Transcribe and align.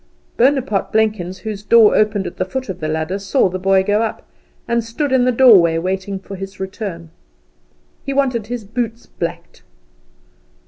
Bonaparte 0.35 0.91
Blenkins, 0.91 1.37
whose 1.45 1.61
door 1.61 1.93
opened 1.95 2.25
at 2.25 2.37
the 2.37 2.43
foot 2.43 2.69
of 2.69 2.79
the 2.79 2.87
ladder, 2.87 3.19
saw 3.19 3.47
the 3.49 3.59
boy 3.59 3.83
go 3.83 4.01
up, 4.01 4.25
and 4.67 4.83
stood 4.83 5.11
in 5.11 5.25
the 5.25 5.31
doorway 5.31 5.77
waiting 5.77 6.17
for 6.17 6.35
his 6.35 6.59
return. 6.59 7.11
He 8.03 8.11
wanted 8.11 8.47
his 8.47 8.63
boots 8.63 9.05
blacked. 9.05 9.61